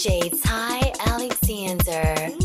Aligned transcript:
DJ 0.00 0.30
Ty 0.40 0.92
Alexander. 1.04 2.39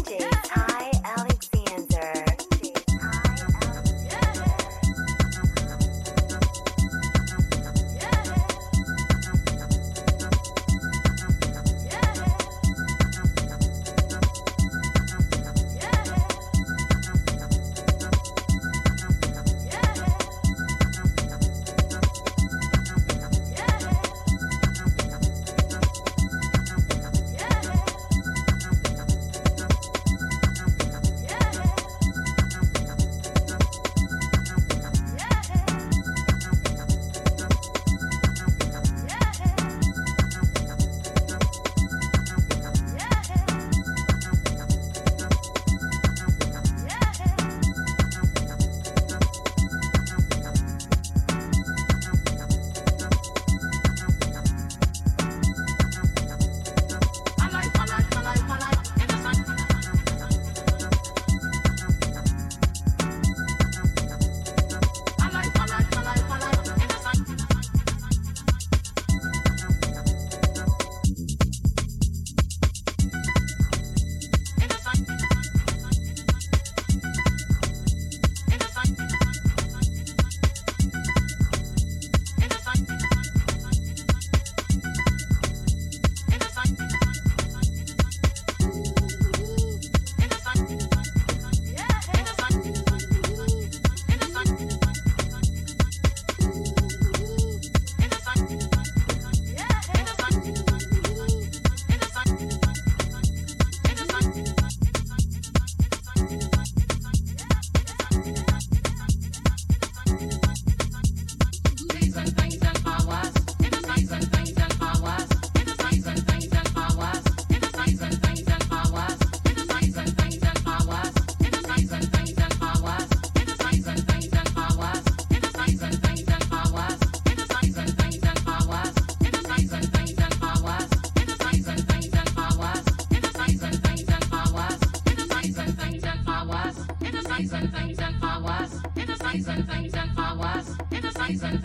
and 139.44 139.68
things 139.68 139.94
and 139.94 140.12
flowers. 140.14 140.70
In 140.92 141.02
the 141.02 141.12
season, 141.12 141.65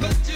but 0.00 0.16
do 0.26 0.35